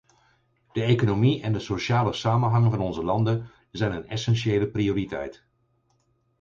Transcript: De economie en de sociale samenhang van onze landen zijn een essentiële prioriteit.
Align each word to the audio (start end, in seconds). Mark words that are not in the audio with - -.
De 0.73 0.83
economie 0.83 1.41
en 1.41 1.53
de 1.53 1.59
sociale 1.59 2.13
samenhang 2.13 2.69
van 2.71 2.79
onze 2.79 3.03
landen 3.03 3.49
zijn 3.71 3.91
een 3.91 4.07
essentiële 4.07 4.67
prioriteit. 4.69 5.45